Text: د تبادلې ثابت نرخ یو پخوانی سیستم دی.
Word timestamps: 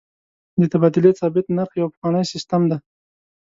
د 0.59 0.61
تبادلې 0.71 1.11
ثابت 1.19 1.45
نرخ 1.57 1.71
یو 1.81 1.91
پخوانی 1.93 2.23
سیستم 2.33 2.61
دی. 2.69 2.77